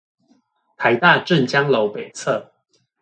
[0.79, 2.49] 臺大鄭江樓北側